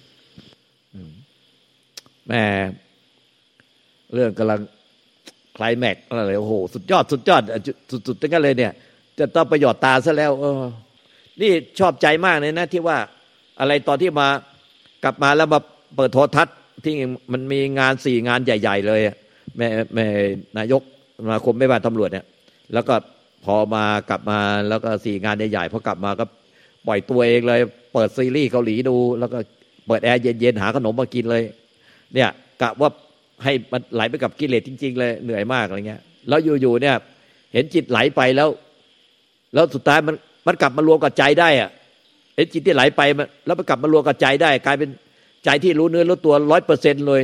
[2.28, 2.42] แม่
[4.14, 4.60] เรื่องกำลัง
[5.56, 7.42] คลายแม็กอะไรโอ้โห สุดยอด สุดยอด
[8.06, 8.72] สุดๆตั้งกันเลยเนี่ย
[9.18, 10.62] จะต้องประโยชน์ตาซะแล้วเออ
[11.40, 12.98] นี่ชอบใจมากเลยนะที่ว่า
[13.60, 14.28] อะไรตอนที่มา
[15.04, 15.60] กลับมาแล้วมา
[15.96, 16.94] เปิดโทรทัศน์ที่
[17.32, 19.00] มันมีงานสี่งานใหญ่ ๆ เลย
[19.56, 20.06] แม่แม่
[20.58, 20.82] นายก
[21.30, 22.26] มาคมไม่บ้านตำรวจเนี่ย
[22.72, 22.94] แล้วก็
[23.44, 26.24] พอมากลับมาแล้วก็สี่งานใหญ่ๆพอกลับมาก็
[26.86, 27.60] ปล่อยตัวเองเลย
[27.92, 29.38] เปิดซีรีส์เกาหลีดู แล้วก็
[29.86, 31.42] เปิดแอร์เย็นๆหาขนมมากินเลย
[32.14, 32.28] เนี่ย
[32.62, 32.90] กะว่า
[33.44, 36.96] ให้มันไหลไปกับกิเลสจริง ๆ เลยเหนื่อยมากอะไรเงี้ยแล้วอยู่ๆเนี่ย
[37.52, 38.48] เห็นจิตไหลไปแล้ว
[39.54, 40.16] แล้วสุดท้ายมัน
[40.46, 41.70] มันกลับมารวมกับใจได้อะ
[42.36, 44.90] เห็นจิตที่ไหลไปมันแล้วมันกลับมารวมกับใจได้ กลายเป็น
[45.44, 47.22] ใจที่รู้เนื้อรู้ตัวร้อยเปอร์เซ็นเลย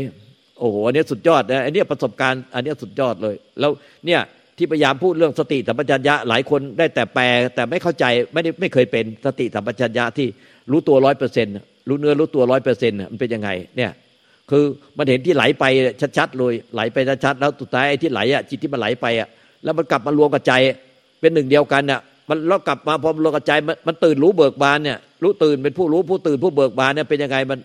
[0.59, 3.71] โอ้โหอันนี้สุดยอดนะอันนี้ประสบการณ์อันนี้สุดยอดเลย แล้ว
[4.07, 4.21] เนี่ย
[4.59, 10.27] ที่พยายามพูดเรื่องสติสัมปชัญญะหลายคนได้แต่แปลแต่ไม่เข้าใจไม่ได้ไม่เคยเป็นสติสัมปชัญญะที่
[10.71, 11.55] รู้ตัวร้อยเปอร์เซ็นต์
[11.89, 13.91] รู้เนื้อรู้ตัวร้อยเปอร์เซ็นต์มันเป็นยังไงเนี่ย
[14.51, 14.65] คือ
[14.99, 15.65] มันเห็นที่ไหลไป
[16.19, 19.29] ชัดๆเลยไหลไปชัดๆแล้วสุดท้ายไอ้ที่ไหลอะจิตที่มันไหลไปอะ
[19.65, 20.53] แล้วมันกลับมารวมกับใจ
[21.21, 23.53] เป็นหนึ่งเดียวกันเนี่ยมันแล้วกลับมาพอมรวมกับใจ
[23.87, 27.59] มันตื่นรู้เบิกบานเนี่ยรู้ตื่นเป็นผู้รู้ผู้ตื่นผู้เบิกบานเนี่ยเป็นยังไงมัน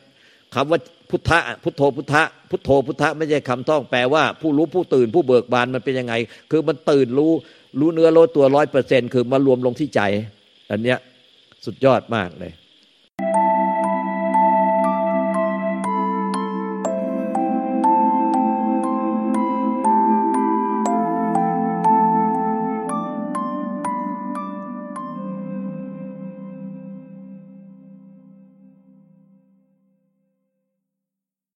[0.55, 0.79] คำว่า
[1.13, 6.13] พุทธะพุทโธพุทธะพุทโธพุทธะไม่ใช่คำท่องแปลว่าผู้รู้ผู้ตื่นผู้เบิกบานมันเป็นยังไง
[6.51, 7.31] คือมันตื่นรู้
[7.79, 10.01] รู้เนื้อรู้ตัวร้อยเปอร์เซ็นคือมารวมลงที่ใจ
[10.71, 10.97] อันเนี้ย
[11.65, 12.51] สุดยอดมากเลย